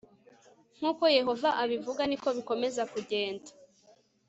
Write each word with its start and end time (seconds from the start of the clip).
nk 0.77 0.83
uko 0.91 1.03
yehova 1.17 1.49
abivuga 1.63 2.01
niko 2.05 2.29
bikomeza 2.37 2.81
kugenda 2.93 3.49